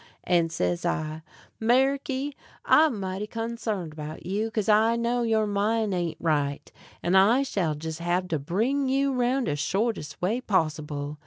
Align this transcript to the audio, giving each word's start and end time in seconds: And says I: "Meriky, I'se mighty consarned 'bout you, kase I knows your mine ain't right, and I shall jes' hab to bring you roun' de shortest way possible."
And 0.23 0.51
says 0.51 0.83
I: 0.83 1.21
"Meriky, 1.59 2.33
I'se 2.65 2.91
mighty 2.91 3.27
consarned 3.27 3.95
'bout 3.95 4.25
you, 4.25 4.49
kase 4.49 4.67
I 4.67 4.95
knows 4.95 5.27
your 5.27 5.45
mine 5.45 5.93
ain't 5.93 6.17
right, 6.19 6.71
and 7.03 7.15
I 7.15 7.43
shall 7.43 7.77
jes' 7.79 7.99
hab 7.99 8.27
to 8.29 8.39
bring 8.39 8.89
you 8.89 9.13
roun' 9.13 9.43
de 9.43 9.55
shortest 9.55 10.19
way 10.19 10.41
possible." 10.41 11.19